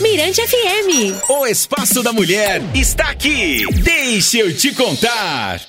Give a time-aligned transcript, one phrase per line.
[0.00, 1.28] Mirante FM.
[1.28, 3.64] O Espaço da Mulher está aqui.
[3.82, 5.60] Deixa eu te contar.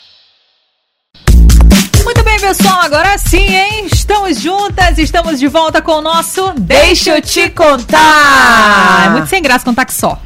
[2.04, 3.88] Muito bem, pessoal, agora sim, hein?
[3.92, 9.08] Estamos juntas, estamos de volta com o nosso Deixa eu te contar.
[9.08, 10.20] É muito sem graça contar que só.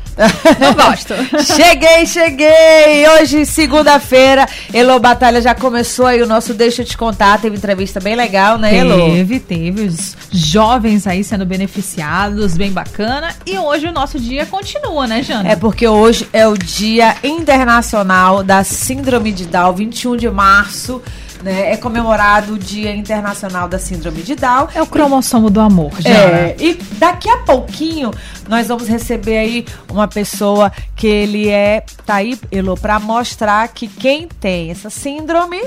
[0.60, 1.14] Não gosto.
[1.56, 3.08] cheguei, cheguei!
[3.20, 7.40] Hoje, segunda-feira, Elo Batalha já começou aí o nosso Deixa eu te contar.
[7.42, 8.96] Teve entrevista bem legal, né, Elo?
[9.12, 9.82] Teve, teve.
[9.84, 13.36] Os jovens aí sendo beneficiados, bem bacana.
[13.46, 15.50] E hoje o nosso dia continua, né, Jana?
[15.50, 21.02] É porque hoje é o Dia Internacional da Síndrome de Down, 21 de março.
[21.44, 24.70] Né, é comemorado o Dia Internacional da Síndrome de Down.
[24.74, 26.10] É o cromossomo do amor, já.
[26.10, 28.12] É, e daqui a pouquinho
[28.48, 33.90] nós vamos receber aí uma pessoa que ele é, tá aí, Elô, para mostrar que
[33.90, 35.62] quem tem essa síndrome,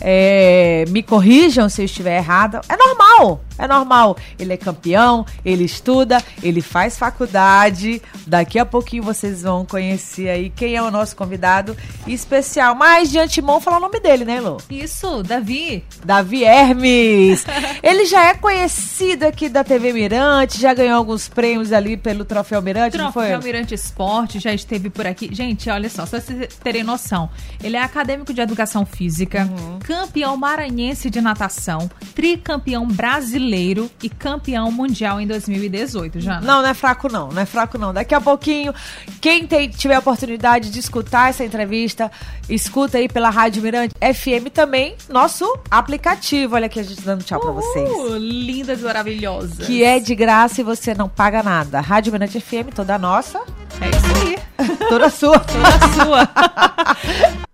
[0.00, 3.44] é, me corrijam se eu estiver errada, é normal.
[3.58, 4.16] É normal.
[4.38, 8.00] Ele é campeão, ele estuda, ele faz faculdade.
[8.26, 12.74] Daqui a pouquinho vocês vão conhecer aí quem é o nosso convidado especial.
[12.74, 14.56] Mas de antemão falar o nome dele, né, Lu?
[14.70, 15.84] Isso, Davi.
[16.04, 17.44] Davi Hermes.
[17.82, 22.62] ele já é conhecido aqui da TV Mirante, já ganhou alguns prêmios ali pelo Troféu
[22.62, 23.52] Mirante, Troféu não foi?
[23.52, 25.28] Mirante Esporte, já esteve por aqui.
[25.32, 27.28] Gente, olha só, só vocês terem noção.
[27.62, 29.78] Ele é acadêmico de educação física, uhum.
[29.80, 36.40] campeão maranhense de natação, tricampeão brasileiro brasileiro e campeão mundial em 2018, já.
[36.40, 37.92] Não, não é fraco não, não é fraco não.
[37.92, 38.72] Daqui a pouquinho,
[39.20, 42.10] quem tem, tiver a oportunidade de escutar essa entrevista,
[42.48, 46.54] escuta aí pela Rádio Mirante FM também, nosso aplicativo.
[46.54, 47.90] Olha aqui a gente dando tchau uh, pra vocês.
[48.20, 49.66] Lindas e maravilhosas.
[49.66, 51.80] Que é de graça e você não paga nada.
[51.80, 53.40] Rádio Mirante FM, toda nossa.
[53.80, 54.76] É isso aí.
[54.88, 55.38] toda sua.
[55.40, 57.42] Toda sua.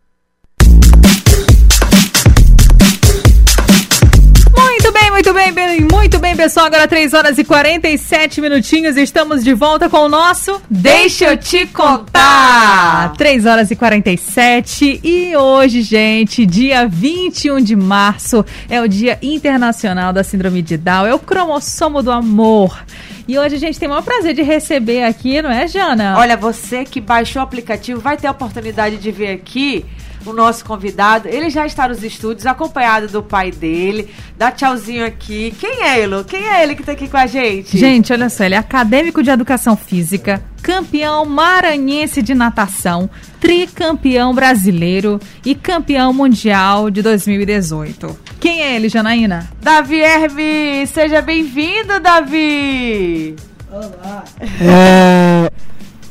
[5.52, 6.66] bem, bem, muito bem, pessoal.
[6.66, 8.96] Agora 3 horas e 47 minutinhos.
[8.96, 13.14] Estamos de volta com o nosso Deixa eu te contar.
[13.16, 15.00] 3 horas e 47.
[15.02, 21.06] E hoje, gente, dia 21 de março, é o Dia Internacional da Síndrome de Down.
[21.06, 22.84] É o cromossomo do amor.
[23.27, 26.17] E hoje a gente tem o maior prazer de receber aqui, não é, Jana?
[26.18, 29.84] Olha, você que baixou o aplicativo vai ter a oportunidade de ver aqui
[30.24, 31.29] o nosso convidado.
[31.29, 34.08] Ele já está nos estúdios, acompanhado do pai dele.
[34.36, 35.55] Dá tchauzinho aqui.
[35.58, 36.24] Quem é ele?
[36.24, 37.77] Quem é ele que está aqui com a gente?
[37.77, 43.08] Gente, olha só, ele é acadêmico de educação física, campeão maranhense de natação,
[43.40, 48.18] tricampeão brasileiro e campeão mundial de 2018.
[48.40, 49.48] Quem é ele, Janaína?
[49.61, 50.90] Davi Hermes!
[50.90, 53.36] Seja bem-vindo, Davi!
[53.70, 54.24] Olá!
[54.40, 55.50] É,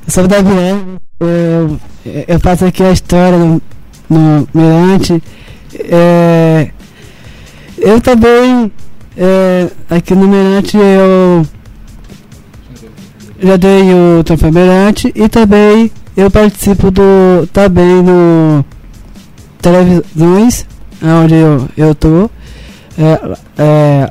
[0.06, 1.00] eu sou o Davi Hermes.
[1.20, 1.80] Eu,
[2.28, 3.62] eu faço aqui a história do
[4.10, 5.22] no Mirante.
[5.74, 6.70] É,
[7.78, 8.72] eu também,
[9.16, 11.46] é, aqui no Mirante, eu
[13.40, 18.66] já dei o Troféu Mirante e também eu participo do também no
[19.62, 20.66] televisões,
[21.04, 22.30] onde eu, eu tô.
[22.98, 24.10] É, é,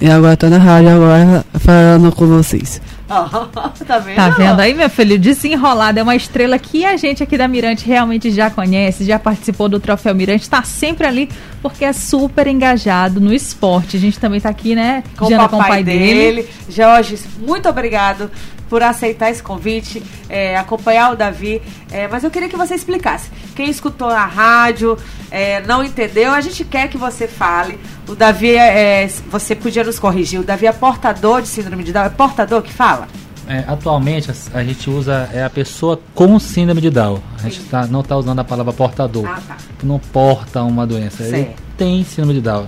[0.00, 2.80] e agora tô na rádio agora falando com vocês.
[3.08, 4.16] tá vendo?
[4.16, 5.18] Tá vendo aí, meu filho?
[5.18, 9.68] Desenrolado é uma estrela que a gente aqui da Mirante realmente já conhece, já participou
[9.68, 11.28] do Troféu Mirante, está sempre ali
[11.62, 13.96] porque é super engajado no esporte.
[13.96, 16.42] A gente também tá aqui, né, com o papai, com o pai dele.
[16.42, 16.48] dele.
[16.68, 18.30] Jorge, muito obrigado
[18.68, 21.62] por aceitar esse convite, é, acompanhar o Davi.
[21.90, 23.30] É, mas eu queria que você explicasse.
[23.54, 24.96] Quem escutou na rádio,
[25.30, 27.78] é, não entendeu, a gente quer que você fale.
[28.08, 31.92] O Davi, é, é, você podia nos corrigir, o Davi é portador de síndrome de
[31.92, 33.08] Down, é portador que fala?
[33.48, 37.18] É, atualmente a, a, gente usa é a pessoa com síndrome de Down.
[37.38, 39.26] A gente tá, não está usando a palavra portador.
[39.26, 39.56] Ah, tá.
[39.82, 41.24] Não porta uma doença.
[41.24, 41.34] Certo.
[41.34, 42.66] Ele tem síndrome de Down.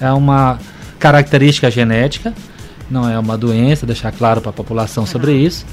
[0.00, 0.56] É uma
[1.00, 2.32] característica genética
[2.90, 5.64] não é uma doença, deixar claro para a população sobre isso,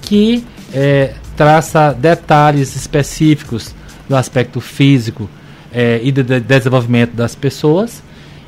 [0.00, 3.74] que é, traça detalhes específicos
[4.08, 5.28] do aspecto físico
[5.72, 8.02] é, e do de desenvolvimento das pessoas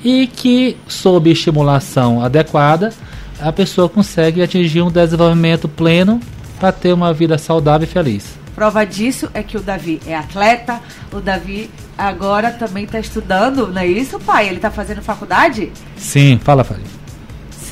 [0.04, 2.92] e que, sob estimulação adequada,
[3.40, 6.20] a pessoa consegue atingir um desenvolvimento pleno
[6.58, 8.38] para ter uma vida saudável e feliz.
[8.54, 10.80] Prova disso é que o Davi é atleta,
[11.12, 14.46] o Davi agora também está estudando, não é isso, pai?
[14.46, 15.72] Ele está fazendo faculdade?
[15.96, 17.01] Sim, fala, Fábio.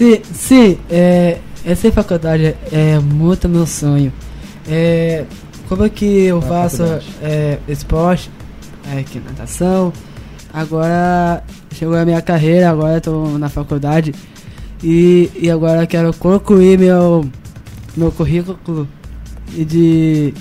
[0.00, 4.10] Sim, sim é, essa faculdade é muito meu sonho.
[4.66, 5.26] É,
[5.68, 6.82] como é que eu faço
[7.20, 8.30] é, esporte,
[8.90, 9.92] é, que natação,
[10.54, 11.44] agora
[11.74, 14.14] chegou a minha carreira, agora estou na faculdade
[14.82, 17.28] e, e agora quero concluir meu,
[17.94, 18.88] meu currículo
[19.52, 20.32] de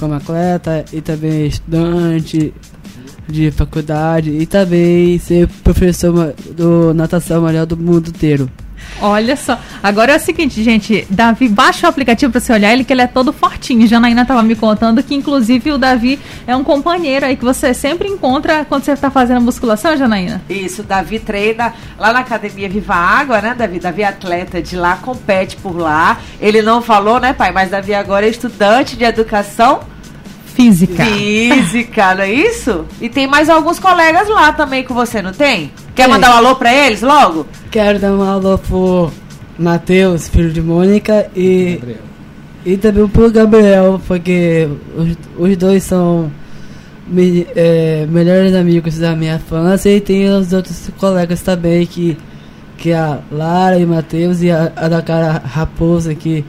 [0.00, 2.54] como atleta e também estudante
[3.28, 8.50] de faculdade e também ser professor do natação melhor do mundo inteiro.
[9.00, 9.58] Olha só.
[9.82, 11.06] Agora é o seguinte, gente.
[11.10, 13.86] Davi, baixa o aplicativo pra você olhar ele, que ele é todo fortinho.
[13.86, 18.08] Janaína tava me contando que, inclusive, o Davi é um companheiro aí que você sempre
[18.08, 20.42] encontra quando você tá fazendo musculação, Janaína.
[20.48, 23.78] Isso, o Davi treina lá na Academia Viva Água, né, Davi?
[23.78, 26.18] Davi é atleta de lá, compete por lá.
[26.40, 27.52] Ele não falou, né, pai?
[27.52, 29.80] Mas Davi agora é estudante de educação
[30.56, 31.04] Física.
[31.04, 32.84] física, não é isso?
[33.00, 35.70] E tem mais alguns colegas lá também com você, não tem?
[35.94, 36.12] Quer Tem.
[36.12, 37.46] mandar um alô pra eles logo?
[37.70, 39.10] Quero dar um alô pro
[39.58, 41.98] Matheus, filho de Mônica, e, Gabriel.
[42.64, 45.16] e também pro Gabriel, porque os,
[45.50, 46.30] os dois são
[47.06, 52.16] me- é, melhores amigos da minha infância e tem os outros colegas também, que,
[52.78, 56.44] que a Lara e o Matheus e a, a da cara Raposa, que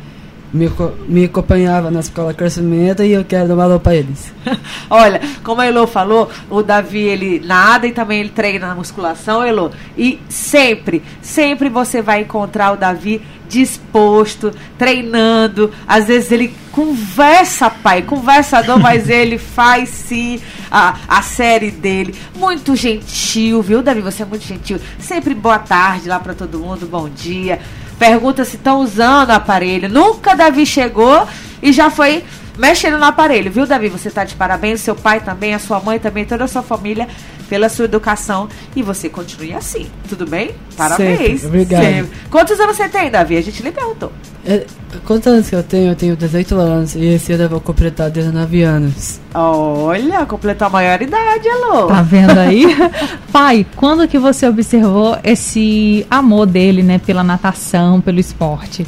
[0.58, 0.72] me,
[1.08, 4.34] me acompanhava na escola crescimento e eu quero dar um alô pra eles.
[4.90, 9.44] Olha, como a Elo falou, o Davi ele nada e também ele treina na musculação,
[9.44, 9.72] Elo.
[9.98, 15.72] E sempre, sempre você vai encontrar o Davi disposto, treinando.
[15.88, 20.40] Às vezes ele conversa, pai, conversador, mas ele faz sim
[20.72, 22.16] a, a série dele.
[22.36, 24.02] Muito gentil, viu, Davi?
[24.02, 24.80] Você é muito gentil.
[25.00, 27.60] Sempre boa tarde lá pra todo mundo, bom dia.
[28.00, 29.90] Pergunta se estão usando o aparelho.
[29.90, 31.28] Nunca Davi chegou
[31.62, 32.24] e já foi
[32.58, 33.88] mexendo no aparelho, viu, Davi?
[33.90, 37.08] Você tá de parabéns, seu pai também, a sua mãe também, toda a sua família,
[37.50, 38.48] pela sua educação.
[38.76, 40.52] E você continue assim, tudo bem?
[40.76, 41.42] Parabéns.
[41.42, 41.84] Sempre, obrigado.
[41.84, 42.12] Sempre.
[42.30, 43.38] Quantos anos você tem, Davi?
[43.38, 44.12] A gente lhe perguntou.
[44.46, 44.66] É,
[45.06, 45.92] quantos anos que eu tenho?
[45.92, 49.20] Eu tenho 18 anos e esse ano eu vou completar 19 anos.
[49.34, 51.88] Olha, completou a maioridade, alô.
[51.88, 52.66] Tá vendo aí?
[53.32, 58.88] Pai, quando que você observou esse amor dele, né, pela natação, pelo esporte?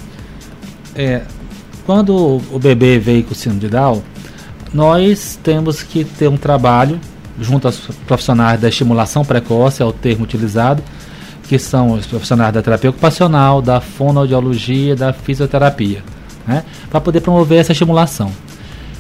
[0.96, 1.24] É,
[1.86, 4.02] quando o o bebê veio com síndrome de Down,
[4.74, 7.00] nós temos que ter um trabalho
[7.42, 7.78] junto aos
[8.08, 10.84] profissionais da estimulação precoce, é o termo utilizado,
[11.48, 16.04] que são os profissionais da terapia ocupacional, da fonoaudiologia, da fisioterapia,
[16.48, 18.32] né, para poder promover essa estimulação.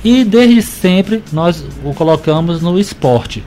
[0.04, 3.44] E desde sempre nós o colocamos no esporte,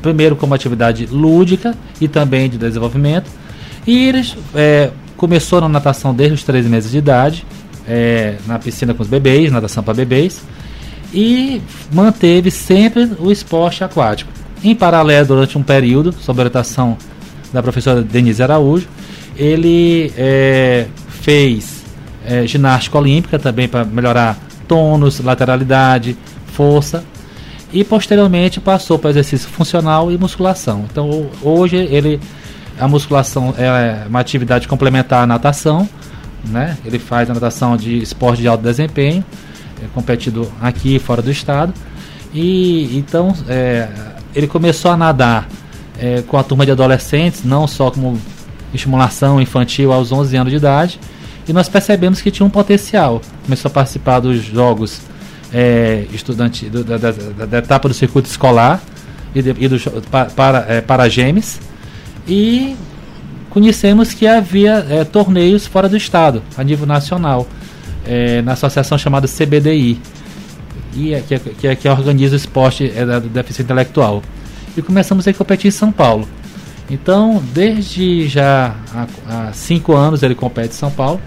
[0.00, 3.30] primeiro como atividade lúdica e também de desenvolvimento.
[3.86, 7.44] E eles é, começou na natação desde os três meses de idade,
[7.86, 10.42] é, na piscina com os bebês, natação para bebês,
[11.12, 11.60] e
[11.92, 14.30] manteve sempre o esporte aquático.
[14.64, 16.96] Em paralelo, durante um período, sob orientação
[17.52, 18.88] da professora Denise Araújo,
[19.36, 21.82] ele é, fez
[22.26, 24.38] é, ginástica olímpica também para melhorar
[24.68, 26.16] tônus, lateralidade,
[26.46, 27.04] força
[27.72, 30.84] e posteriormente passou para exercício funcional e musculação.
[30.90, 32.20] Então ho- hoje ele
[32.78, 35.88] a musculação é uma atividade complementar à natação,
[36.46, 36.76] né?
[36.84, 39.24] Ele faz a natação de esporte de alto desempenho,
[39.82, 41.72] é competido aqui fora do estado.
[42.34, 43.88] E então é,
[44.34, 45.48] ele começou a nadar
[45.98, 48.18] é, com a turma de adolescentes, não só como
[48.72, 50.98] estimulação infantil aos 11 anos de idade,
[51.46, 53.20] e nós percebemos que tinha um potencial.
[53.44, 55.00] Começou a participar dos jogos
[55.52, 57.10] é, estudante do- da, da-
[57.46, 58.80] da- etapa do circuito escolar
[59.34, 59.78] e, de, e do
[60.34, 61.60] para é, para Gemes
[62.26, 62.74] e
[63.50, 67.46] conhecemos que havia é, torneios fora do estado a nível nacional
[68.06, 70.00] é, na associação chamada CBDI
[70.94, 74.22] e é, que, é, que, é, que organiza o esporte é, da, deficiência intelectual
[74.76, 76.28] e começamos a competir em São Paulo
[76.90, 81.20] então desde já há, há cinco anos ele compete em São Paulo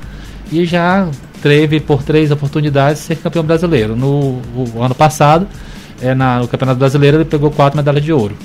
[0.52, 1.10] e já
[1.42, 3.96] teve por três oportunidades ser campeão brasileiro.
[3.96, 5.48] No o ano passado,
[6.02, 8.36] é, na, no Campeonato Brasileiro, ele pegou quatro medalhas de ouro.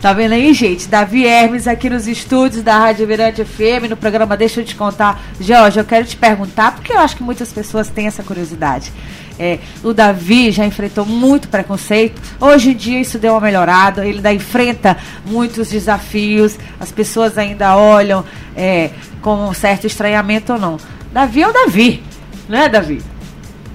[0.00, 0.88] Tá vendo aí, gente?
[0.88, 5.20] Davi Hermes aqui nos estúdios da Rádio Virante FM, no programa Deixa eu te contar.
[5.38, 8.90] Jorge, eu quero te perguntar, porque eu acho que muitas pessoas têm essa curiosidade.
[9.38, 12.18] É, o Davi já enfrentou muito preconceito.
[12.40, 14.06] Hoje em dia isso deu uma melhorada.
[14.06, 16.58] Ele ainda enfrenta muitos desafios.
[16.80, 18.24] As pessoas ainda olham
[18.56, 18.88] é,
[19.20, 20.78] com um certo estranhamento ou não.
[21.12, 22.02] Davi é o Davi,
[22.48, 23.02] né, Davi?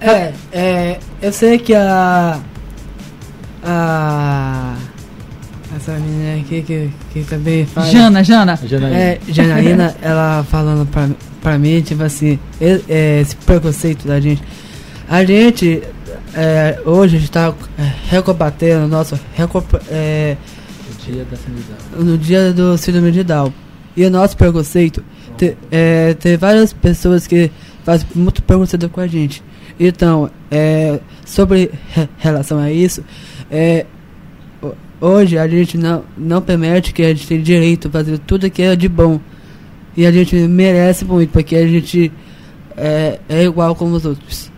[0.01, 2.39] É, é, eu sei que a.
[3.63, 4.75] A.
[5.75, 7.91] Essa menina aqui que, que também faz.
[7.91, 8.89] Jana, Jana.
[8.96, 11.10] É, Janaína, ela falando pra,
[11.41, 14.41] pra mim, tipo assim, é, esse preconceito da gente.
[15.10, 15.82] A gente,
[16.34, 17.53] é, hoje, está
[18.10, 19.20] recombatendo o nosso.
[19.89, 20.38] é,
[21.05, 22.03] Dia da síndrome de Down.
[22.05, 23.53] no dia do síndrome de Down.
[23.96, 25.03] E o nosso preconceito,
[25.38, 27.51] te, é, tem várias pessoas que
[27.84, 29.44] fazem muito preconceito com a gente.
[29.79, 33.03] Então, é, sobre re- relação a isso,
[33.51, 33.86] é,
[34.99, 38.61] hoje a gente não, não permite que a gente tenha direito a fazer tudo que
[38.61, 39.19] é de bom.
[39.97, 42.11] E a gente merece muito, porque a gente
[42.75, 44.51] é, é igual como os outros.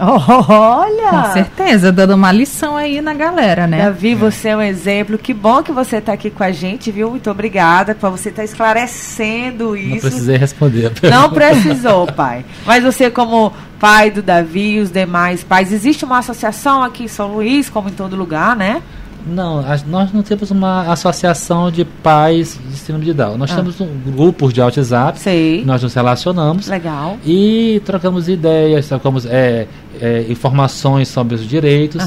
[0.00, 1.10] Olha!
[1.10, 3.84] Com certeza, dando uma lição aí na galera, né?
[3.84, 5.18] Davi, você é um exemplo.
[5.18, 7.10] Que bom que você está aqui com a gente, viu?
[7.10, 9.90] Muito obrigada por você estar esclarecendo isso.
[9.90, 10.92] Não precisei responder.
[11.08, 12.44] Não precisou, pai.
[12.64, 17.08] Mas você, como pai do Davi e os demais pais, existe uma associação aqui em
[17.08, 18.82] São Luís, como em todo lugar, né?
[19.26, 23.36] Não, a- nós não temos uma associação de pais de síndrome de Down.
[23.36, 23.56] Nós Ah.
[23.56, 25.64] temos um grupos de WhatsApp, Sei.
[25.64, 27.18] nós nos relacionamos Legal.
[27.24, 29.66] e trocamos ideias, trocamos é,
[30.00, 32.02] é, informações sobre os direitos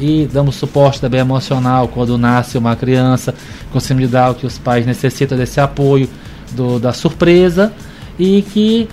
[0.00, 3.34] e damos suporte também emocional quando nasce uma criança
[3.72, 6.08] com síndrome de Down, que os pais necessitam desse apoio
[6.52, 7.72] do- da surpresa
[8.18, 8.88] e que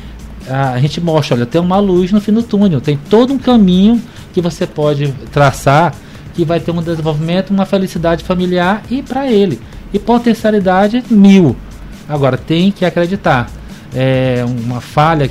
[0.50, 4.02] a gente mostra, olha, tem uma luz no fim do túnel, tem todo um caminho
[4.34, 5.94] que você pode traçar
[6.40, 9.60] que vai ter um desenvolvimento, uma felicidade familiar e para ele.
[9.94, 11.54] E potencialidade mil.
[12.08, 13.50] Agora, tem que acreditar.
[13.94, 15.30] É uma falha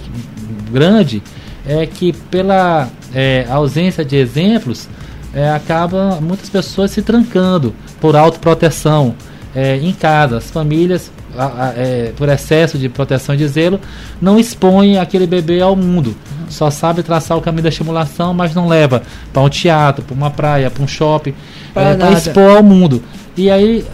[0.70, 1.22] grande
[1.66, 4.86] é que pela é, ausência de exemplos
[5.32, 9.14] é, acaba muitas pessoas se trancando por autoproteção
[9.54, 10.36] é, em casa.
[10.36, 13.80] As famílias, a- a- é, por excesso de proteção e de zelo,
[14.20, 16.16] não expõem aquele bebê ao mundo.
[16.48, 20.30] Só sabe traçar o caminho da estimulação, mas não leva para um teatro, para uma
[20.30, 21.34] praia, para um shopping,
[21.74, 22.12] para nada.
[22.18, 23.02] expor ao mundo.
[23.36, 23.84] E aí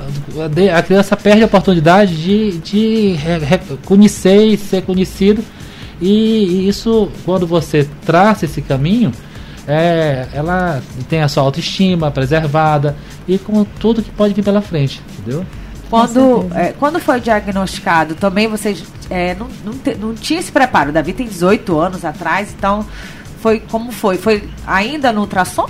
[0.74, 3.16] a criança perde a oportunidade de, de
[3.84, 5.42] conhecer e ser conhecido.
[6.00, 9.12] E isso, quando você traça esse caminho,
[9.66, 15.00] é, ela tem a sua autoestima preservada e com tudo que pode vir pela frente,
[15.18, 15.44] entendeu?
[15.94, 20.90] Quando, é, quando foi diagnosticado, também vocês é, não, não, te- não tinha esse preparo.
[20.92, 22.84] Davi tem 18 anos atrás, então
[23.40, 24.16] foi como foi?
[24.18, 25.68] Foi ainda no ultrassom?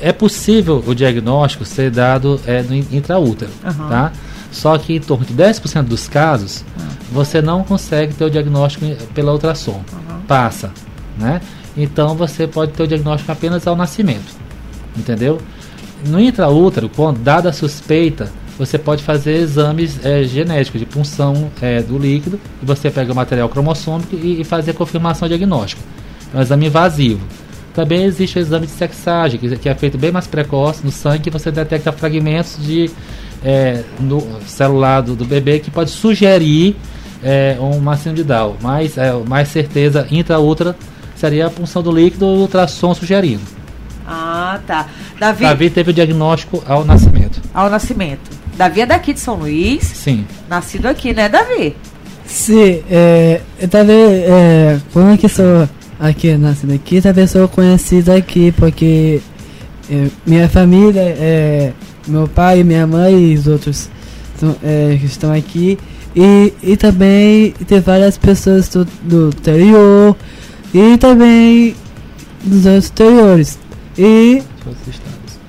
[0.00, 3.88] É possível o diagnóstico ser dado é, no in- intraútero, Aham.
[3.88, 4.12] tá?
[4.50, 6.64] Só que em torno de 10% dos casos,
[7.12, 9.82] você não consegue ter o diagnóstico pela ultrassom.
[10.26, 10.70] Passa,
[11.18, 11.40] né?
[11.76, 14.32] Então você pode ter o diagnóstico apenas ao nascimento,
[14.96, 15.38] entendeu?
[16.06, 21.80] No intraútero, quando dada a suspeita, você pode fazer exames é, genéticos de punção é,
[21.80, 25.80] do líquido e você pega o material cromossômico e, e fazer a confirmação diagnóstica.
[26.34, 27.20] É um exame invasivo.
[27.72, 31.20] Também existe o exame de sexagem, que, que é feito bem mais precoce no sangue,
[31.20, 32.90] que você detecta fragmentos de
[33.44, 36.74] é, no celular do, do bebê que pode sugerir
[37.22, 38.56] é, uma síndrome de Down.
[38.60, 40.74] Mas é, mais certeza intraútero
[41.14, 43.42] seria a punção do líquido e o ultrassom sugerindo.
[44.04, 44.88] Ah, tá.
[45.20, 47.40] Davi, Davi teve o diagnóstico ao nascimento.
[47.52, 48.37] ao nascimento.
[48.58, 50.26] Davi é daqui de São Luís, Sim.
[50.50, 51.76] nascido aqui, né, Davi?
[52.26, 58.52] Sim, é, eu também, é, como que sou aqui, nascido aqui, também sou conhecido aqui,
[58.52, 59.20] porque
[59.88, 61.72] é, minha família, é,
[62.08, 63.88] meu pai, minha mãe e os outros
[64.38, 65.78] são, é, que estão aqui,
[66.16, 70.16] e, e também tem várias pessoas do, do interior,
[70.74, 71.76] e também
[72.42, 73.58] dos outros exteriores,
[73.96, 74.42] e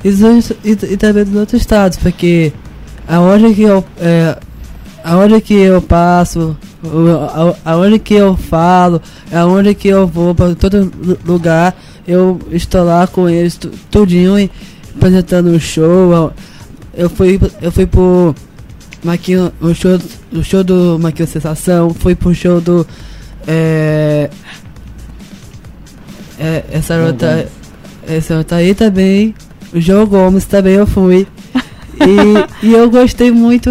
[0.04, 2.54] e, dos outros- e, e também dos outros estados, porque
[3.10, 4.38] aonde que eu é,
[5.04, 7.10] aonde que eu passo, o-
[7.66, 9.02] a- aonde que eu falo,
[9.34, 11.76] aonde que eu vou para todo lu- lugar,
[12.08, 14.50] eu estou lá com eles tu- tudinho e
[14.96, 16.32] apresentando um show.
[16.94, 18.36] Eu fui eu fui pro
[19.04, 19.98] Maquinho, o show
[20.34, 22.86] o show do Maquinho Sensação, fui pro show do
[23.48, 24.30] é,
[26.40, 27.48] é, essa Gomes.
[28.08, 29.34] essa outra aí também,
[29.74, 31.28] o João Gomes também eu fui.
[32.02, 33.70] E, e eu gostei muito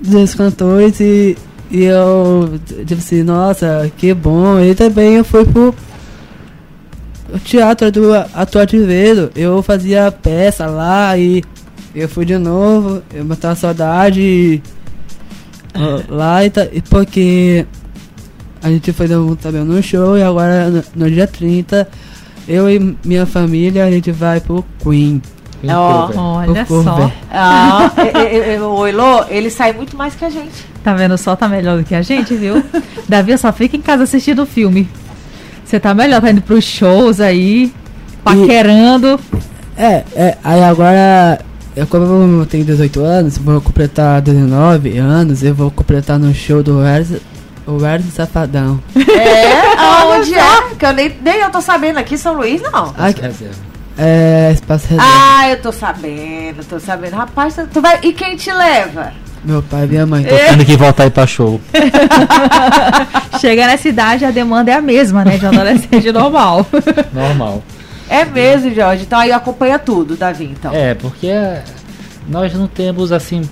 [0.00, 1.36] dos cantores e,
[1.70, 4.60] e eu tipo assim, nossa, que bom.
[4.60, 5.74] E também eu fui pro
[7.44, 8.10] teatro do
[8.78, 9.30] Vedo.
[9.34, 11.42] Eu fazia peça lá e
[11.94, 14.62] eu fui de novo, eu matava saudade
[15.74, 17.64] ó, lá e, ta- e porque
[18.62, 21.88] a gente foi também no show e agora no, no dia 30
[22.48, 25.20] eu e minha família a gente vai pro Queen.
[25.72, 27.10] Ó, Olha só.
[27.32, 30.66] Ah, e- e- e- o Elô, ele sai muito mais que a gente.
[30.82, 31.14] Tá vendo?
[31.14, 32.62] O sol tá melhor do que a gente, viu?
[33.08, 34.88] Davi só fica em casa assistindo o filme.
[35.64, 37.72] Você tá melhor, tá indo pros shows aí,
[38.22, 39.18] paquerando.
[39.76, 41.40] É, é, aí agora,
[41.74, 42.04] eu, como
[42.42, 47.20] eu tenho 18 anos, vou completar 19 anos, eu vou completar no show do Wesley,
[47.66, 48.78] o Wesley Safadão.
[48.94, 50.74] É, aonde é?
[50.78, 52.92] Que eu nem, nem eu tô sabendo aqui São Luís, não.
[52.96, 53.20] Aqui.
[53.96, 55.10] É, espaço reserva.
[55.12, 57.14] Ah, eu tô sabendo, tô sabendo.
[57.16, 57.98] Rapaz, tu vai.
[58.02, 59.12] E quem te leva?
[59.44, 60.24] Meu pai e minha mãe.
[60.24, 61.60] Tô tendo que voltar aí pra show.
[63.40, 65.36] Chega nessa idade, a demanda é a mesma, né?
[65.36, 66.66] De um adolescente normal.
[67.12, 67.62] Normal.
[68.08, 69.02] É mesmo, Jorge.
[69.02, 70.72] Então aí acompanha tudo, Davi, então.
[70.74, 71.62] É, porque é,
[72.28, 73.42] nós não temos assim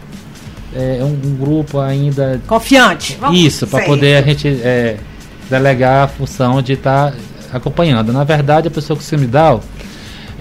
[0.75, 3.17] é, um, um grupo ainda Confiante.
[3.21, 4.97] Vamos- isso para poder a gente é,
[5.51, 7.13] delegar a função de estar
[7.53, 8.13] acompanhando.
[8.13, 9.61] Na verdade, a pessoa com síndrome de Down,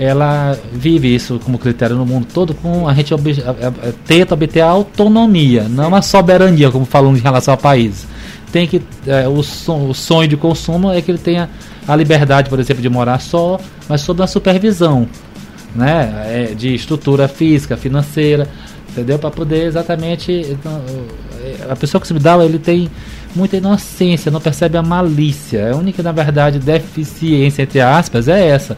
[0.04, 4.34] ela vive isso como critério no mundo todo, com a gente ob, a, a, tenta
[4.34, 8.08] obter a autonomia, não a soberania, como falamos em relação ao país.
[8.52, 11.48] Tem que é, o, son, o sonho de consumo é que ele tenha
[11.88, 15.08] a liberdade, por exemplo, de morar só, mas sob uma supervisão,
[15.76, 18.48] né, é, de estrutura física, financeira,
[18.90, 19.20] entendeu?
[19.20, 20.82] Para poder exatamente então,
[21.70, 22.90] a pessoa que se dá, ele tem
[23.36, 25.72] muita inocência, não percebe a malícia.
[25.72, 28.76] A única, na verdade, deficiência entre aspas é essa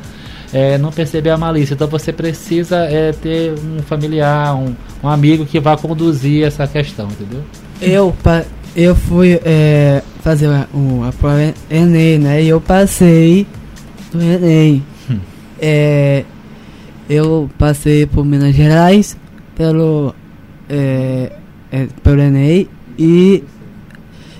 [0.53, 1.73] é, não perceber a malícia.
[1.73, 7.07] Então você precisa é, ter um familiar, um, um amigo que vá conduzir essa questão,
[7.07, 7.41] entendeu?
[7.81, 8.15] Eu,
[8.75, 12.43] eu fui é, fazer uma, prova Enem, né?
[12.43, 13.47] E eu passei
[14.13, 14.83] no Enem.
[15.09, 15.19] Hum.
[15.59, 16.23] É,
[17.09, 19.17] eu passei por Minas Gerais,
[19.55, 20.13] pelo,
[20.69, 21.31] é,
[21.71, 23.43] é, pelo Enem e,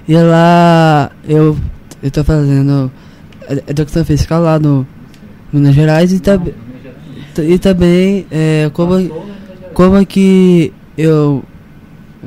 [0.08, 1.58] e lá eu
[2.04, 2.92] estou fazendo
[3.68, 4.88] educação física lá no
[5.54, 6.48] Minas Gerais e, tab
[7.38, 8.96] e também é, como,
[9.74, 11.44] como que eu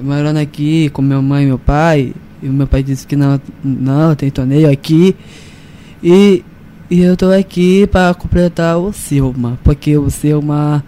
[0.02, 4.14] morando aqui com minha mãe e meu pai, e meu pai disse que não, não
[4.14, 5.16] tem torneio aqui.
[6.02, 6.44] E,
[6.90, 10.84] e eu tô aqui para completar o Silma, porque o Silma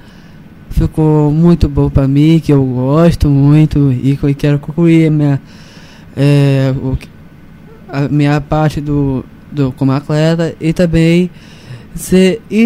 [0.71, 5.41] ficou muito bom para mim, que eu gosto muito e que eu quero concluir minha,
[6.17, 6.97] é, o,
[7.89, 11.31] a minha parte do, do como atleta e também
[11.95, 12.63] Ser, e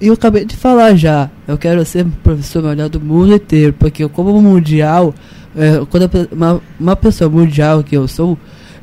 [0.00, 4.08] eu acabei, eu de falar já, eu quero ser professor melhor do mundo inteiro, porque
[4.08, 5.14] como mundial,
[5.56, 8.36] é, quando uma, uma pessoa mundial que eu sou,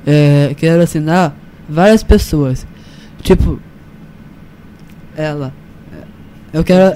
[0.06, 1.36] é, quero assinar
[1.68, 2.66] várias pessoas.
[3.22, 3.60] Tipo,
[5.16, 5.54] ela.
[6.54, 6.96] Eu quero.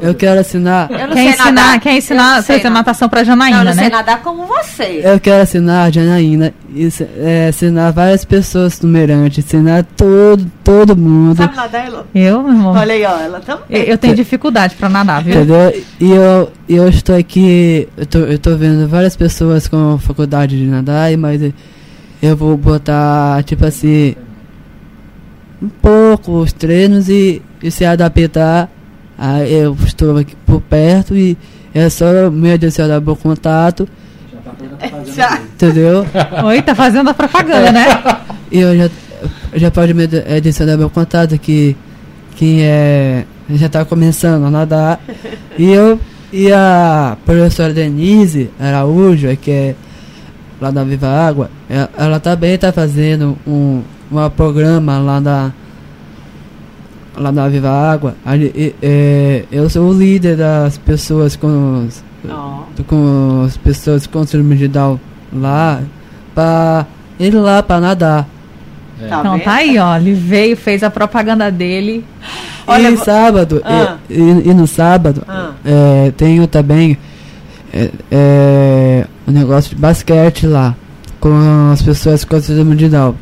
[0.00, 0.90] Eu quero assinar.
[0.90, 1.80] Eu quer ensinar, nadar.
[1.80, 3.82] quer ensinar fazer natação pra Janaína, não, eu né?
[3.82, 5.00] sei nadar como você.
[5.04, 11.36] Eu quero assinar a Janaína, e, é, assinar várias pessoas numerantes, assinar todo, todo mundo.
[11.36, 12.06] Sabe nadar, Elo?
[12.14, 12.72] Eu, meu irmão?
[12.74, 13.64] Olha aí, ó, ela também.
[13.70, 15.34] Eu, eu tenho dificuldade pra nadar, viu?
[15.34, 15.82] Entendeu?
[16.00, 20.66] E eu, eu estou aqui, eu tô, eu tô vendo várias pessoas com faculdade de
[20.66, 21.42] nadar, mas
[22.22, 24.14] eu vou botar, tipo assim,
[25.60, 28.70] um pouco os treinos e, e se adaptar
[29.18, 31.36] Aí eu estou aqui por perto e
[31.74, 33.88] é só me adicionar meu contato.
[35.14, 35.40] Já.
[35.40, 36.06] Entendeu?
[36.46, 37.86] Oi, tá fazendo a propaganda, né?
[38.50, 38.90] E eu já,
[39.54, 40.04] já pode me
[40.36, 41.76] adicionar meu contato que,
[42.36, 45.00] que é, já está começando a nadar.
[45.58, 45.98] E eu
[46.32, 49.74] e a professora Denise Araújo, que é
[50.60, 55.52] lá da Viva Água, ela, ela também está fazendo um, um programa lá da
[57.18, 62.82] lá na Viva Água, ali, é, eu sou o líder das pessoas com, os, oh.
[62.84, 64.98] com as pessoas com síndrome de Down
[65.32, 65.80] lá,
[66.34, 66.86] para
[67.18, 68.28] ir lá para nadar.
[69.00, 69.06] É.
[69.06, 72.04] Então tá aí, ó, ele veio, fez a propaganda dele.
[72.66, 73.96] Olha, e sábado, ah.
[74.08, 75.52] e, e, e, no sábado, ah.
[75.64, 76.98] é, tenho também
[77.72, 80.74] é, é, um negócio de basquete lá,
[81.20, 83.14] com as pessoas com síndrome de Down.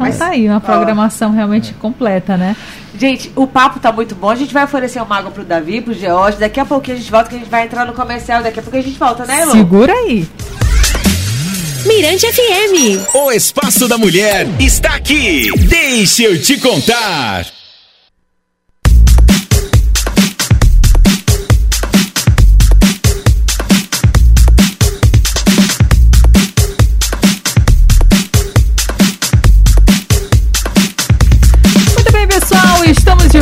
[0.00, 2.56] Então Mas, tá aí, uma programação ó, realmente completa, né?
[2.98, 4.30] Gente, o papo tá muito bom.
[4.30, 6.38] A gente vai oferecer uma água pro Davi, pro George.
[6.38, 8.42] Daqui a pouquinho a gente volta, que a gente vai entrar no comercial.
[8.42, 9.52] Daqui a pouco a gente volta, né, Lu?
[9.52, 10.26] Segura aí.
[11.86, 13.14] Mirante FM.
[13.14, 15.50] O Espaço da Mulher está aqui.
[15.68, 17.59] Deixa eu te contar.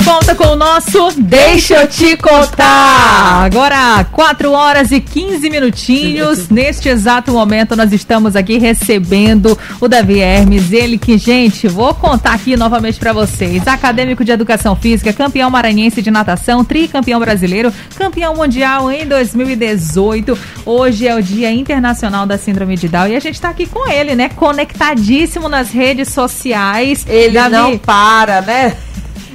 [0.08, 3.44] Volta com o nosso Deixa eu te contar.
[3.44, 6.48] Agora, 4 horas e 15 minutinhos.
[6.50, 10.72] Neste exato momento, nós estamos aqui recebendo o Davi Hermes.
[10.72, 13.68] Ele que, gente, vou contar aqui novamente para vocês.
[13.68, 20.38] Acadêmico de Educação Física, campeão maranhense de natação, tricampeão brasileiro, campeão mundial em 2018.
[20.64, 23.86] Hoje é o Dia Internacional da Síndrome de Down e a gente tá aqui com
[23.86, 24.30] ele, né?
[24.30, 27.04] Conectadíssimo nas redes sociais.
[27.06, 28.74] Ele Davi, não para, né?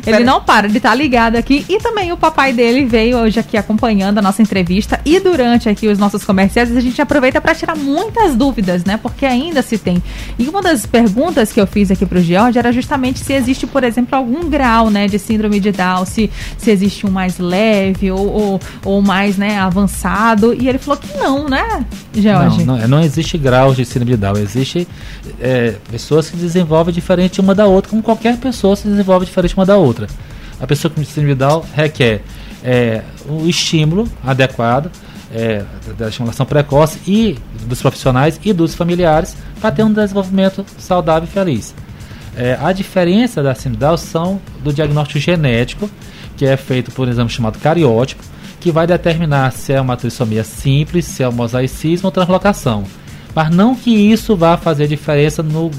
[0.06, 1.66] Ele não para, ele tá ligado aqui.
[1.70, 5.00] E também o papai dele veio hoje aqui acompanhando a nossa entrevista.
[5.06, 9.00] E durante aqui os nossos comerciais, a gente aproveita para tirar muitas dúvidas, né?
[9.02, 10.04] Porque ainda se tem.
[10.38, 13.84] E uma das perguntas que eu fiz aqui pro George era justamente se existe, por
[13.84, 18.28] exemplo, algum grau, né, de síndrome de Down, se, se existe um mais leve ou,
[18.28, 20.54] ou, ou mais, né, avançado.
[20.54, 22.64] E ele falou que não, né, George?
[22.66, 24.38] Não, não, não existe grau de síndrome de Down.
[24.38, 24.88] Existe
[25.40, 29.66] é, pessoas que desenvolvem diferente uma da outra, como qualquer pessoa se desenvolve diferente uma
[29.66, 30.08] da outra outra.
[30.60, 32.22] A pessoa com síndrome requer
[32.64, 34.90] é, o estímulo adequado
[35.34, 35.64] é,
[35.98, 41.32] da estimulação precoce e dos profissionais e dos familiares para ter um desenvolvimento saudável e
[41.32, 41.74] feliz.
[42.36, 45.90] É, a diferença da síndrome são do diagnóstico genético,
[46.36, 48.24] que é feito por um exame chamado cariótipo,
[48.60, 52.84] que vai determinar se é uma trissomia simples, se é um mosaicismo ou translocação.
[53.36, 55.70] Mas não que isso vá fazer diferença no,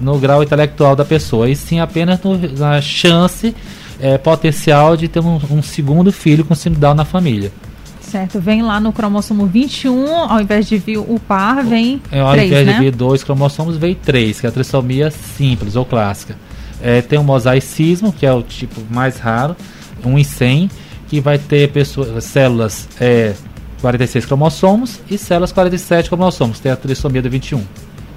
[0.00, 3.54] no grau intelectual da pessoa, e sim apenas no, na chance
[4.00, 7.52] é, potencial de ter um, um segundo filho com síndrome Down na família.
[8.00, 12.32] Certo, vem lá no cromossomo 21, ao invés de vir o par, vem é, Ao
[12.32, 12.72] 3, invés né?
[12.72, 16.34] de vir dois cromossomos, vem três, que é a trissomia simples ou clássica.
[16.80, 19.54] É, tem o mosaicismo, que é o tipo mais raro,
[20.02, 20.70] 1 em 100,
[21.08, 23.34] que vai ter pessoas, células é,
[23.82, 27.62] 46 cromossomos e células 47 cromossomos, tem a trissomia do 21.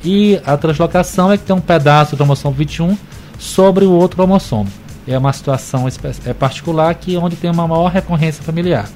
[0.04, 2.98] E a translocação é que tem um pedaço do cromossomo 21
[3.38, 4.70] sobre o outro cromossomo.
[5.08, 5.86] É uma situação
[6.26, 8.88] é particular que onde tem uma maior recorrência familiar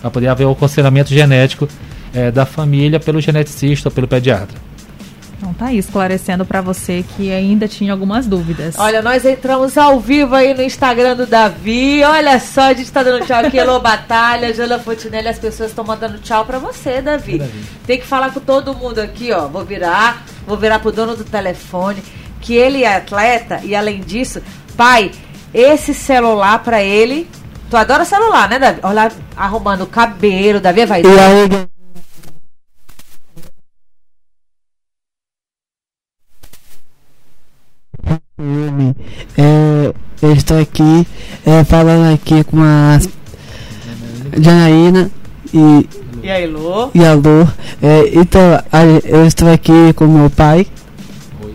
[0.00, 1.66] para poder haver o aconselhamento genético
[2.12, 4.56] é, da família pelo geneticista ou pelo pediatra.
[5.44, 8.76] Então tá aí, esclarecendo para você que ainda tinha algumas dúvidas.
[8.78, 12.02] Olha, nós entramos ao vivo aí no Instagram do Davi.
[12.02, 13.58] Olha só, a gente tá dando tchau aqui.
[13.58, 17.40] Elô Batalha, Jana Fontinelli, as pessoas estão mandando tchau para você, Davi.
[17.40, 17.62] Davi.
[17.86, 19.46] Tem que falar com todo mundo aqui, ó.
[19.46, 22.02] Vou virar, vou virar pro dono do telefone,
[22.40, 24.40] que ele é atleta e além disso,
[24.78, 25.10] pai,
[25.52, 27.28] esse celular para ele
[27.70, 28.78] Tu adora celular, né, Davi?
[28.82, 31.02] Olha lá, arrumando o cabelo, Davi vai.
[31.02, 31.66] E aí,
[38.36, 41.06] é, eu estou aqui
[41.46, 42.98] é, falando aqui com a
[44.36, 45.08] Janaína
[45.52, 45.88] e,
[46.20, 46.90] e a Elô.
[46.92, 47.46] E a Lô.
[47.80, 48.42] É, então,
[49.04, 50.66] eu estou aqui com meu pai.
[51.44, 51.54] Oi.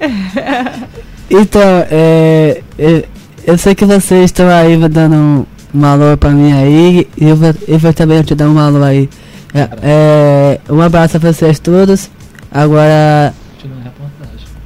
[1.30, 3.04] então, é, é
[3.46, 7.06] eu sei que vocês estão aí dando um alô pra mim aí.
[7.16, 9.08] E eu eu vou também te dar um alô aí.
[9.54, 12.10] É, é, um abraço a vocês todos.
[12.50, 13.32] Agora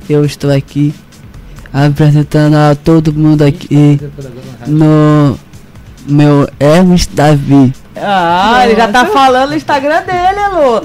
[0.08, 0.94] eu estou aqui
[1.74, 4.00] apresentando a todo mundo aqui
[4.64, 5.36] no
[6.06, 7.72] meu Hermes Davi.
[7.96, 10.82] Ah, ele já tá falando o Instagram dele, Alô.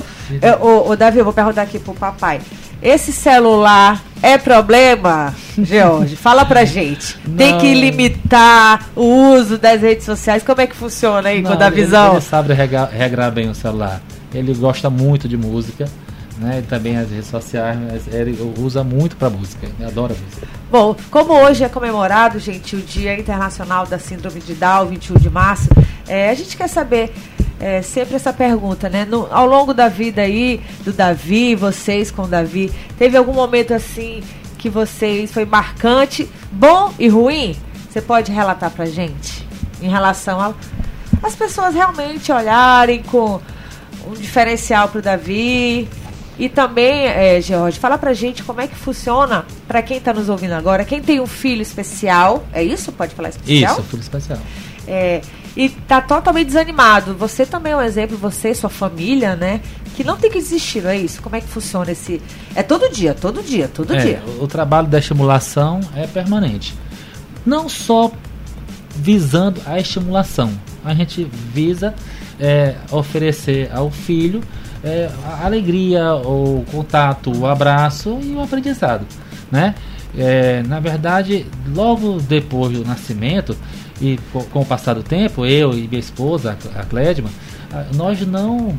[0.61, 2.41] o, o Davi, eu vou perguntar aqui pro papai.
[2.81, 6.15] Esse celular é problema, George?
[6.15, 7.17] Fala pra gente.
[7.27, 7.35] Não.
[7.35, 10.43] Tem que limitar o uso das redes sociais.
[10.43, 12.07] Como é que funciona aí Não, com a visão?
[12.07, 14.01] Ele, ele sabe regrar, regrar bem o celular.
[14.33, 15.89] Ele gosta muito de música
[16.39, 16.59] né?
[16.59, 20.47] E também as redes sociais, ele usa muito para música, ele adora música.
[20.71, 25.29] Bom, como hoje é comemorado, gente, o Dia Internacional da Síndrome de Down, 21 de
[25.29, 25.69] março,
[26.07, 27.13] é, a gente quer saber
[27.59, 29.05] é, sempre essa pergunta, né?
[29.05, 33.73] No, ao longo da vida aí, do Davi, vocês com o Davi, teve algum momento
[33.73, 34.23] assim
[34.57, 37.55] que vocês foi marcante, bom e ruim?
[37.89, 39.47] Você pode relatar pra gente?
[39.81, 40.53] Em relação a
[41.21, 43.41] as pessoas realmente olharem com
[44.07, 45.89] um diferencial pro Davi,
[46.39, 50.29] e também, é, George, fala pra gente como é que funciona para quem tá nos
[50.29, 52.93] ouvindo agora, quem tem um filho especial, é isso?
[52.93, 53.73] Pode falar especial?
[53.73, 54.39] Isso, filho especial.
[54.87, 55.19] É,
[55.55, 57.13] e tá totalmente desanimado.
[57.15, 59.59] Você também é um exemplo, você, sua família, né?
[59.97, 61.21] Que não tem que desistir, não é isso?
[61.21, 62.21] Como é que funciona esse.
[62.55, 64.23] É todo dia, todo dia, todo é, dia.
[64.39, 66.73] O trabalho da estimulação é permanente.
[67.45, 68.13] Não só
[68.95, 70.51] visando a estimulação.
[70.85, 71.93] A gente visa
[72.39, 74.41] é, oferecer ao filho
[74.83, 79.05] é, a alegria, o contato, o abraço e o aprendizado,
[79.51, 79.75] né?
[80.17, 83.55] É, na verdade, logo depois do nascimento
[84.01, 87.29] e com, o passar do tempo, eu e minha esposa, a Clédima,
[87.95, 88.75] nós não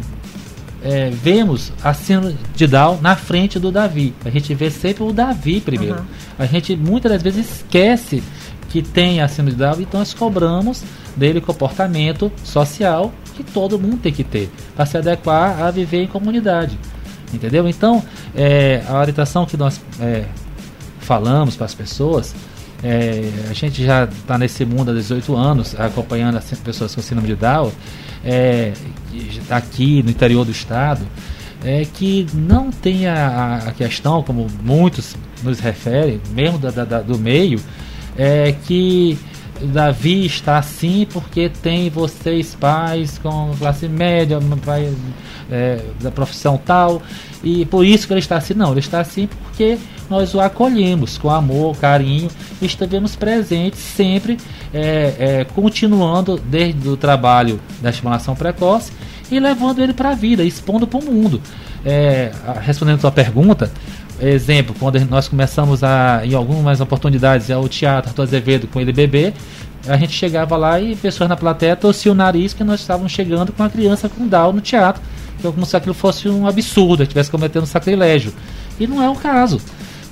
[0.83, 4.15] é, vemos a síndrome de Down na frente do Davi.
[4.25, 5.99] A gente vê sempre o Davi primeiro.
[5.99, 6.05] Uhum.
[6.39, 8.23] A gente muitas das vezes esquece
[8.71, 10.83] que tem a síndrome de Down, então nós cobramos
[11.17, 16.07] dele comportamento social que todo mundo tem que ter para se adequar a viver em
[16.07, 16.79] comunidade.
[17.33, 17.69] Entendeu?
[17.69, 18.03] Então,
[18.35, 20.25] é, a orientação que nós é,
[21.01, 22.35] falamos para as pessoas,
[22.83, 27.29] é, a gente já está nesse mundo há 18 anos, acompanhando as pessoas com síndrome
[27.29, 27.73] de Down,
[28.25, 28.73] é,
[29.49, 31.07] aqui no interior do estado,
[31.65, 37.19] é que não tem a, a questão, como muitos nos referem, mesmo da, da, do
[37.19, 37.61] meio,
[38.23, 39.19] é que
[39.63, 44.93] Davi está assim porque tem vocês pais com classe média, pai
[45.51, 47.01] é, da profissão tal,
[47.43, 48.53] e por isso que ele está assim.
[48.53, 49.79] Não, ele está assim porque
[50.11, 52.29] nós o acolhemos com amor, carinho,
[52.61, 54.37] e estivemos presentes sempre,
[54.75, 58.93] é, é, continuando desde o trabalho da estimulação precoce
[59.31, 61.41] e levando ele para a vida, expondo para o mundo.
[61.87, 62.31] É,
[62.61, 63.73] respondendo a sua pergunta,
[64.21, 69.33] Exemplo, quando nós começamos a, em algumas oportunidades, ao teatro Arthur Azevedo com ele bebê,
[69.89, 73.51] a gente chegava lá e pessoas na plateia torciam o nariz que nós estávamos chegando
[73.51, 75.01] com uma criança com Down no teatro,
[75.43, 78.33] como se aquilo fosse um absurdo, estivesse cometendo sacrilégio.
[78.79, 79.61] E não é o caso.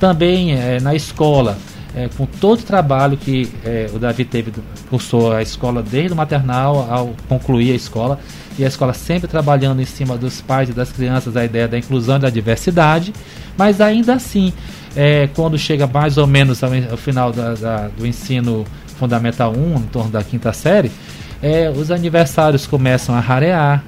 [0.01, 1.59] Também é, na escola,
[1.99, 4.53] é, com todo o trabalho que é, o Davi teve,
[4.89, 8.21] cursou a escola desde o maternal ao concluir a escola,
[8.57, 11.77] e a escola sempre trabalhando em cima dos pais e das crianças a ideia da
[11.77, 13.13] inclusão e da diversidade,
[13.57, 14.53] mas ainda assim,
[14.95, 18.65] é, quando chega mais ou menos ao, ao final da, da, do ensino
[18.97, 20.93] fundamental 1, em torno da quinta série,
[21.43, 23.83] é, os aniversários começam a rarear,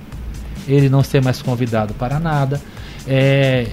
[0.66, 2.60] ele não ser mais convidado para nada.
[3.06, 3.68] É,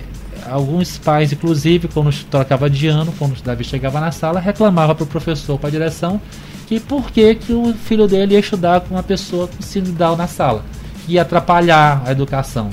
[0.50, 5.04] alguns pais, inclusive, quando trocava de ano, quando o Davi chegava na sala, reclamava para
[5.04, 6.22] o professor, para a direção,
[6.68, 10.16] que por que, que o filho dele ia estudar com uma pessoa com síndrome Down
[10.18, 10.64] na sala,
[11.06, 12.70] que ia atrapalhar a educação.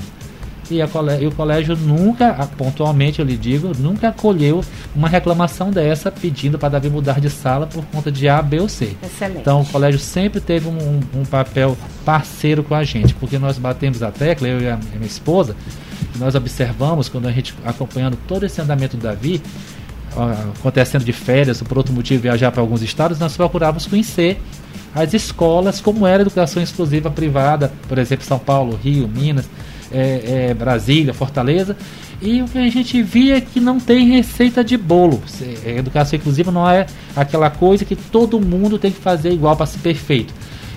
[0.70, 0.88] E, a,
[1.20, 6.70] e, o colégio nunca, pontualmente eu lhe digo, nunca acolheu uma reclamação dessa pedindo para
[6.70, 8.96] Davi mudar de sala por conta de A, B ou C.
[9.03, 9.40] Excelente.
[9.40, 14.03] Então o colégio sempre teve um, um papel parceiro com a gente, porque nós batemos
[14.03, 15.55] a tecla, eu e a minha esposa,
[16.19, 19.43] nós observamos quando a gente acompanhando todo esse andamento do Davi,
[20.59, 24.41] acontecendo de férias ou por outro motivo viajar para alguns estados, nós procurávamos conhecer
[24.95, 29.49] as escolas, como era a educação exclusiva privada, por exemplo, São Paulo, Rio, Minas,
[29.93, 31.77] é, é, Brasília, Fortaleza,
[32.23, 35.21] e o que a gente via é que não tem receita de bolo.
[35.65, 39.67] A educação inclusiva não é aquela coisa que todo mundo tem que fazer igual para
[39.67, 40.33] ser perfeito.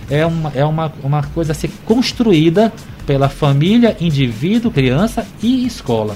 [0.09, 2.73] É uma, é uma, uma coisa a ser construída
[3.07, 6.15] pela família, indivíduo, criança e escola.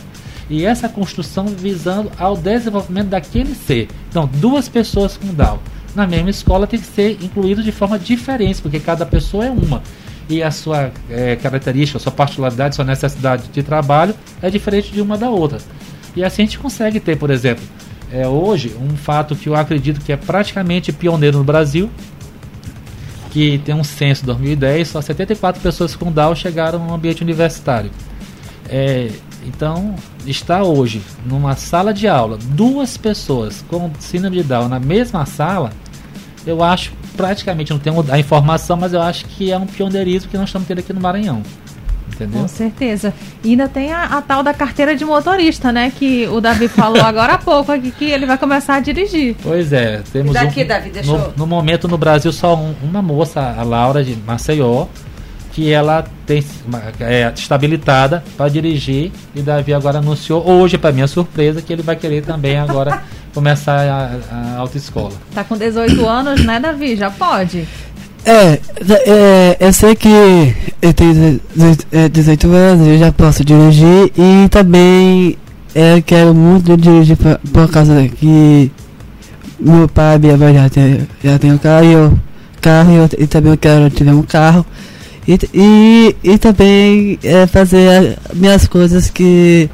[0.49, 3.88] E essa construção visando ao desenvolvimento daquele ser.
[4.10, 5.60] Então, duas pessoas com Down
[5.95, 9.82] na mesma escola tem que ser incluído de forma diferente, porque cada pessoa é uma.
[10.30, 14.91] E a sua é, característica, a sua particularidade, a sua necessidade de trabalho é diferente
[14.91, 15.60] de uma da outra.
[16.15, 17.63] E assim a gente consegue ter, por exemplo,
[18.12, 21.89] é, hoje, um fato que eu acredito que é praticamente pioneiro no Brasil,
[23.32, 27.89] que tem um censo de 2010, só 74 pessoas com Down chegaram no ambiente universitário.
[28.70, 29.10] É,
[29.46, 35.26] então, está hoje numa sala de aula, duas pessoas com síndrome de Down na mesma
[35.26, 35.72] sala,
[36.46, 40.38] eu acho, praticamente, não tenho a informação, mas eu acho que é um pioneirismo que
[40.38, 41.41] nós estamos tendo aqui no Maranhão
[42.13, 42.41] entendeu?
[42.41, 43.13] Com certeza.
[43.43, 45.91] E ainda tem a, a, tal da carteira de motorista, né?
[45.97, 49.36] Que o Davi falou agora há pouco aqui, que ele vai começar a dirigir.
[49.41, 53.02] Pois é, temos daqui, um, Davi, deixa no, no, momento no Brasil só um, uma
[53.02, 54.88] moça, a Laura de Maceió,
[55.52, 56.43] que ela tem
[57.00, 61.95] é estabilitada para dirigir e Davi agora anunciou hoje para minha surpresa que ele vai
[61.95, 65.13] querer também agora começar a, a autoescola.
[65.34, 66.95] Tá com 18 anos, né, Davi?
[66.95, 67.67] Já pode.
[68.25, 68.60] É,
[69.07, 70.07] é, eu sei que
[70.81, 71.41] eu tenho
[72.12, 75.38] 18 é, anos, eu já posso dirigir e também
[75.73, 78.71] eu quero muito dirigir por, por causa que
[79.60, 82.19] meu pai e minha mãe já tem, já tem um carro e eu,
[82.62, 84.65] carro, eu, e também eu quero ter um carro
[85.27, 89.69] e, e, e também é, fazer minhas coisas que,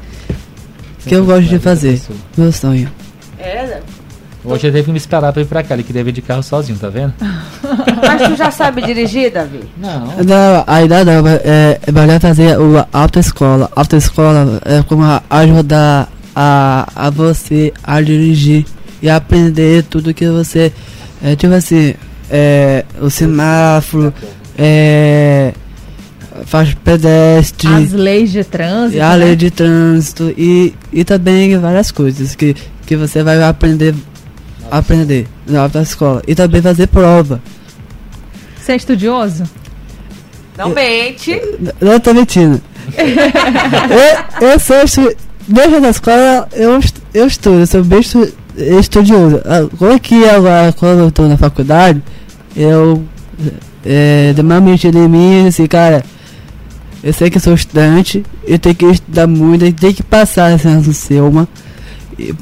[1.06, 2.00] que eu gosto de fazer,
[2.36, 2.90] meu sonho.
[3.38, 3.80] É,
[4.48, 5.74] Hoje ele teve que me esperar pra ir pra cá.
[5.74, 7.12] Ele queria vir de carro sozinho, tá vendo?
[8.06, 9.60] Mas tu já sabe dirigir, Davi?
[9.76, 10.06] Não.
[10.24, 11.26] Não, ainda não.
[11.26, 12.56] É, é melhor fazer
[12.92, 13.70] a autoescola.
[13.74, 18.64] Autoescola é como ajudar a, a você a dirigir
[19.02, 20.72] e aprender tudo que você.
[21.22, 21.94] É, tipo assim,
[22.30, 24.12] é, o semáforo,
[24.56, 25.52] é,
[26.44, 27.68] faz pedestre.
[27.68, 29.02] As leis de trânsito.
[29.02, 29.16] A né?
[29.16, 32.54] lei de trânsito e, e também várias coisas que,
[32.86, 33.94] que você vai aprender
[34.70, 37.40] aprender na escola e também fazer prova.
[38.56, 39.44] Você é estudioso?
[40.56, 41.40] Não mente.
[41.80, 42.60] Não tô mentindo.
[44.40, 44.76] eu, eu sou
[45.46, 46.80] desde a escola eu,
[47.14, 48.32] eu estudo, eu sou bem estu...
[48.56, 49.40] estudioso.
[49.78, 52.02] Como é que agora quando eu tô na faculdade,
[52.54, 53.02] eu
[53.84, 56.04] é, dei uma mentira em mim assim, cara,
[57.02, 60.92] eu sei que sou estudante, eu tenho que estudar muito, eu tenho que passar essa
[60.92, 61.48] Selma.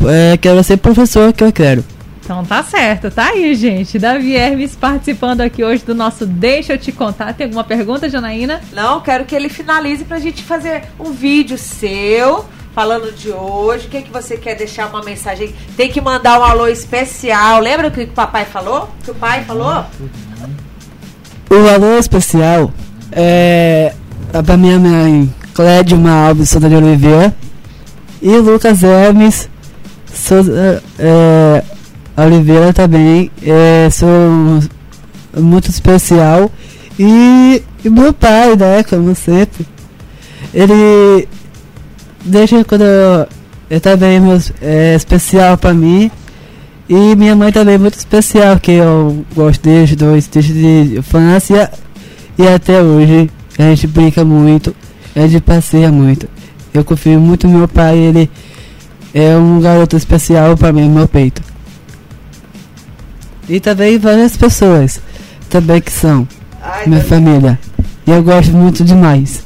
[0.09, 1.85] É, quero ser professor que eu quero.
[2.27, 4.01] Então tá certo, tá aí, gente.
[4.01, 7.33] Davi Hermes participando aqui hoje do nosso Deixa eu te contar.
[7.33, 8.61] Tem alguma pergunta, Janaína?
[8.73, 13.87] Não, quero que ele finalize pra gente fazer um vídeo seu falando de hoje.
[13.87, 15.55] O que, que você quer deixar uma mensagem?
[15.77, 17.61] Tem que mandar um alô especial.
[17.61, 18.91] Lembra o que o papai falou?
[19.05, 19.85] Que o pai falou?
[21.49, 22.73] O alô especial
[23.13, 23.95] é
[24.45, 27.33] pra minha mãe, Clédio Alves Souza de Oliveira
[28.21, 29.49] e Lucas Hermes
[30.13, 31.63] Souza, é,
[32.17, 34.09] Oliveira também é, sou
[35.37, 36.51] muito especial
[36.99, 39.67] e, e, meu pai, né, como sempre,
[40.55, 41.29] ele
[42.25, 42.85] deixa quando
[43.71, 44.21] ele também
[44.63, 46.11] é especial para mim
[46.89, 51.71] e minha mãe também é muito especial, que eu gosto desde dois desde de infância
[52.39, 54.75] e até hoje a gente brinca muito,
[55.15, 56.29] a gente passeia muito.
[56.73, 58.31] Eu confio muito no meu pai, ele
[59.13, 61.56] é um garoto especial para mim, meu peito.
[63.49, 65.01] E também várias pessoas
[65.49, 66.27] também que são
[66.63, 67.59] Ai, minha família.
[68.07, 69.45] E eu gosto muito demais.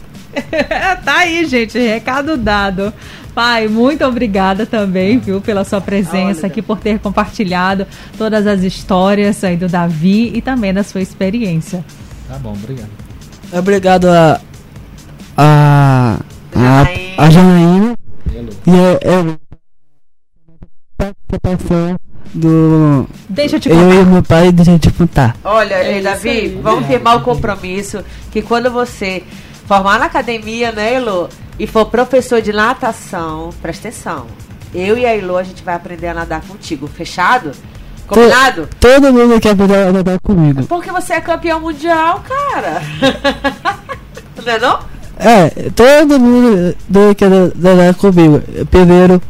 [1.04, 2.92] tá aí, gente, recado dado.
[3.34, 7.86] Pai, muito obrigada também, viu, pela sua presença aqui, por ter compartilhado
[8.18, 11.84] todas as histórias aí do Davi e também da sua experiência.
[12.28, 12.90] Tá bom, obrigado.
[13.52, 14.40] Obrigado a.
[15.36, 16.18] a.
[16.54, 17.14] a, Janaína.
[17.16, 17.96] a Janaína
[18.66, 19.40] e a, eu.
[22.35, 23.06] Do.
[23.28, 24.11] Deixa eu te Eu e contar.
[24.11, 25.37] meu pai, deixa eu te contar.
[25.44, 26.61] Olha, É Davi, aí.
[26.62, 29.22] vamos firmar o compromisso que quando você
[29.66, 31.28] formar na academia, né, Elo,
[31.59, 34.26] e for professor de natação, presta atenção.
[34.74, 36.87] Eu e a Elo, a gente vai aprender a nadar contigo.
[36.87, 37.50] Fechado?
[38.06, 38.68] Combinado?
[38.80, 40.64] Todo mundo quer poder nadar comigo.
[40.66, 42.83] Porque você é campeão mundial, cara.
[44.44, 44.78] não é não?
[45.16, 46.74] É, todo mundo
[47.16, 48.42] quer nadar comigo.
[48.70, 49.20] Primeiro,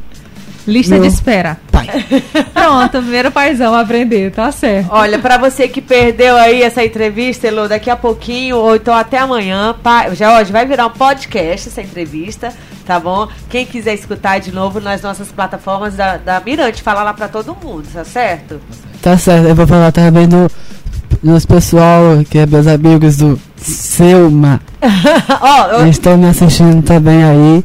[0.71, 1.59] Lista Meu de espera.
[1.73, 1.89] pai.
[2.55, 4.89] Pronto, primeiro paizão a aprender, tá certo.
[4.91, 9.19] Olha, pra você que perdeu aí essa entrevista, Elo, daqui a pouquinho, ou então até
[9.19, 12.53] amanhã, pá, já hoje vai virar um podcast essa entrevista,
[12.87, 13.27] tá bom?
[13.49, 17.57] Quem quiser escutar de novo nas nossas plataformas da, da Mirante, fala lá pra todo
[17.63, 18.61] mundo, tá certo?
[19.03, 20.49] Tá certo, eu vou falar também do,
[21.23, 24.61] dos pessoal que é meus amigos do Selma.
[25.41, 27.65] Ó, eu- Eles estão me assistindo também aí.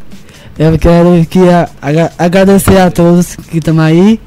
[0.58, 4.20] Eu quero que a- aga- agradecer a todos que estão aí.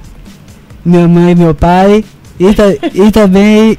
[0.84, 2.04] Minha mãe meu pai.
[2.38, 3.76] E, ta- e também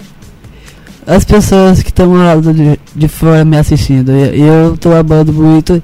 [1.06, 4.12] as pessoas que estão lá de, de fora me assistindo.
[4.12, 5.82] Eu estou amando muito.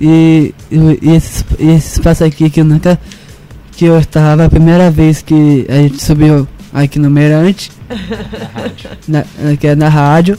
[0.00, 2.98] E, e, esse, esse espaço aqui que eu nunca.
[3.72, 7.72] Que eu estava a primeira vez que a gente subiu aqui no Meirante.
[9.08, 9.24] na,
[9.58, 10.38] que é na rádio.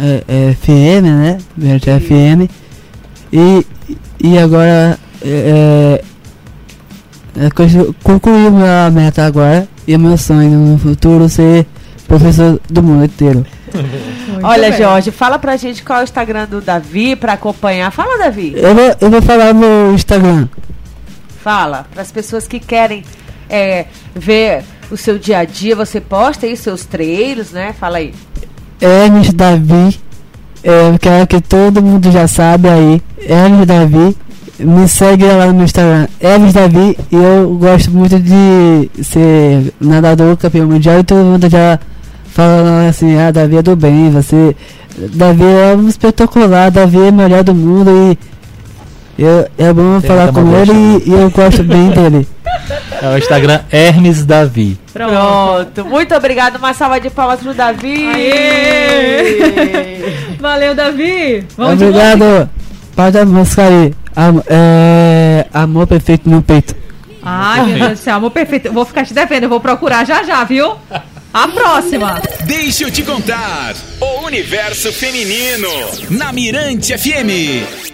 [0.00, 1.38] É, é FM, né?
[1.56, 2.50] Meirante FM.
[3.32, 3.66] E,
[4.24, 6.02] e agora é,
[7.36, 7.50] é,
[8.02, 11.66] concluí minha meta agora e meu sonho no futuro ser
[12.08, 13.44] professor do mundo inteiro.
[13.74, 14.78] Muito olha, bem.
[14.78, 17.90] Jorge, fala pra gente qual é o Instagram do Davi pra acompanhar.
[17.90, 18.54] Fala, Davi.
[18.56, 20.48] Eu vou, eu vou falar no Instagram.
[21.42, 21.86] Fala.
[21.92, 23.04] Para as pessoas que querem
[23.50, 23.84] é,
[24.14, 27.74] ver o seu dia a dia, você posta aí os seus treinos, né?
[27.78, 28.14] Fala aí.
[28.80, 30.00] Hermes Davi.
[30.64, 33.02] É, eu quero que todo mundo já sabe aí.
[33.28, 34.16] Hermes Davi.
[34.58, 36.08] Me segue lá no Instagram.
[36.18, 36.96] Hermes Davi.
[37.12, 41.00] E eu gosto muito de ser nadador campeão mundial.
[41.00, 41.78] E todo mundo já
[42.32, 44.10] fala assim: Ah, Davi é do bem.
[44.10, 44.56] Você.
[45.12, 46.70] Davi é um espetacular.
[46.70, 47.90] Davi é o melhor do mundo.
[47.90, 48.34] E.
[49.16, 52.26] Eu, é bom Tem falar com ele e, e eu gosto bem dele.
[53.02, 54.78] É o Instagram Hermes Davi.
[54.92, 55.12] Pronto.
[55.12, 55.84] Pronto.
[55.88, 56.56] Muito obrigado.
[56.56, 58.06] Uma salva de palmas pro Davi.
[58.14, 60.04] Aê!
[60.40, 61.46] Valeu, Davi.
[61.56, 61.82] Vamos.
[61.82, 62.48] Obrigado.
[62.94, 63.94] Pode a música aí.
[64.16, 66.74] Am- é, amor perfeito no peito.
[67.22, 68.66] Ai, meu Deus do céu, amor perfeito.
[68.66, 70.74] Eu vou ficar te devendo, eu vou procurar já já, viu?
[71.32, 72.20] A próxima.
[72.44, 73.74] Deixa eu te contar.
[74.00, 75.68] O universo feminino.
[76.10, 77.93] Na Mirante FM.